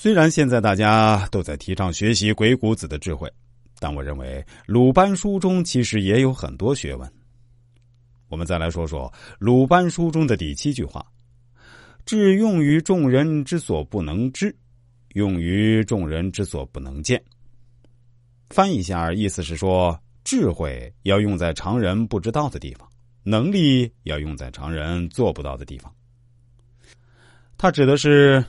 [0.00, 3.28] 虽然现在大家都在提倡学习鬼谷子的智慧，
[3.80, 7.12] 但我认为鲁班书中其实也有很多学问。
[8.28, 11.04] 我们再来说说鲁班书中的第七句话
[12.06, 14.54] ：“智用于众人之所不能知，
[15.14, 17.20] 用于众人之所不能见。”
[18.50, 22.88] 翻译一下，意思是说，智慧要用在常人不知道的地方，
[23.24, 25.92] 能力要用在常人做不到的地方。
[27.56, 28.44] 他指的是。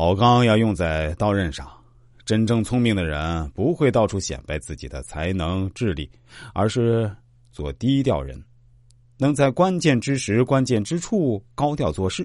[0.00, 1.68] 好钢要用在刀刃上，
[2.24, 6.08] 真正聪明的人不会到处显摆自己的才能、智力，
[6.54, 7.10] 而是
[7.50, 8.40] 做低调人，
[9.18, 12.24] 能在关键之时、关键之处高调做事，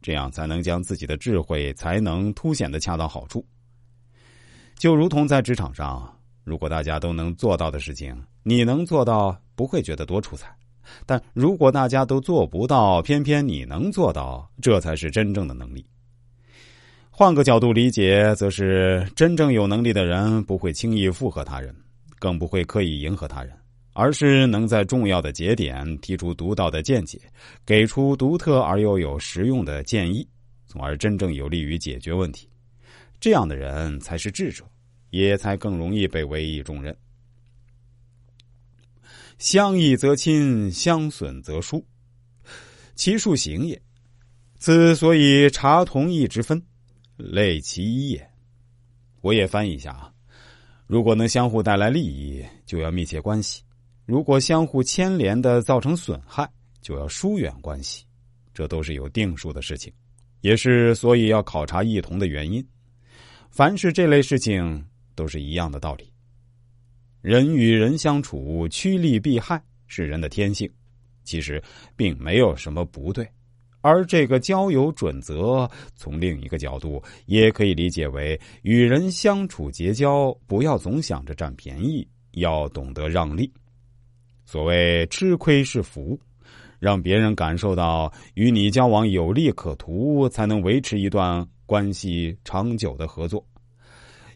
[0.00, 3.46] 这样才能将自己的智慧、才能凸显的恰到好处。
[4.76, 6.12] 就如同在职场上，
[6.42, 10.48] 如果大家都能做到的事情，你能做到，不会觉得多出彩；
[11.06, 15.86] 但如果大家都做不到，偏偏你能做到，这才是真正的能力。
[17.14, 21.72] 换个角度理解，则是真正有能力的人不会轻易附和他人，
[22.18, 23.52] 更不会刻意迎合他人，
[23.92, 27.20] 而是能在重要的节点提出独到的见解，
[27.66, 30.26] 给出独特而又有实用的建议，
[30.66, 32.48] 从而真正有利于解决问题。
[33.20, 34.64] 这样的人才是智者，
[35.10, 36.96] 也才更容易被委以重任。
[39.36, 41.84] 相益则亲，相损则疏，
[42.94, 43.80] 其数行也。
[44.58, 46.60] 此所以察同义之分。
[47.30, 48.30] 类其一也，
[49.20, 50.12] 我也翻译一下啊。
[50.86, 53.62] 如果能相互带来利益，就要密切关系；
[54.04, 58.04] 如果相互牵连的造成损害，就要疏远关系。
[58.52, 59.90] 这都是有定数的事情，
[60.42, 62.62] 也是所以要考察异同的原因。
[63.50, 66.12] 凡是这类事情，都是一样的道理。
[67.22, 70.70] 人与人相处，趋利避害是人的天性，
[71.24, 71.62] 其实
[71.96, 73.26] 并没有什么不对。
[73.82, 83.52] 而这个交友准则，从另一个角度也可以理解为：与人相处结交，不要总想着占便宜，要懂得让利。
[84.46, 86.18] 所谓吃亏是福，
[86.78, 93.44] 让别人感受到与你交往有利可图，才能维持一段关系长久的合作，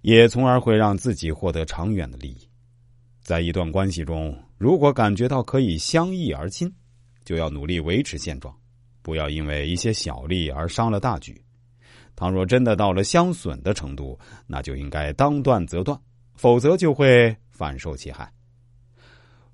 [0.02, 2.48] 也从而会让自己获得长远的利益。
[3.22, 6.72] 在一段关系中，如果感觉到可以相依而亲，
[7.24, 8.52] 就要努力维持现状。
[9.06, 11.40] 不要因为一些小利而伤了大局。
[12.16, 14.18] 倘若真的到了相损的程度，
[14.48, 15.96] 那就应该当断则断，
[16.34, 18.28] 否则就会反受其害。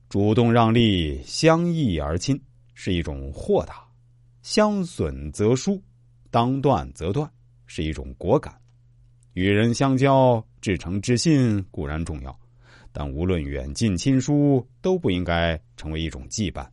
[0.08, 2.40] 主动让利，相益而亲，
[2.72, 3.74] 是一种豁达；
[4.40, 5.78] 相损则疏，
[6.30, 7.30] 当断则断，
[7.66, 8.58] 是一种果敢。
[9.34, 12.34] 与人相交，至诚至信固然重要，
[12.90, 16.66] 但无论远近亲疏，都不应该成为一种羁绊。